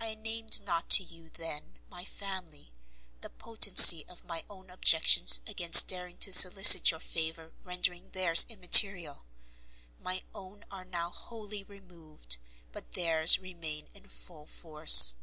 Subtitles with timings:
[0.00, 2.72] I named not to you, then, my family,
[3.20, 9.26] the potency of my own objections against daring to solicit your favour rendering theirs immaterial;
[10.00, 12.38] my own are now wholly removed,
[12.72, 15.14] but theirs remain in full force.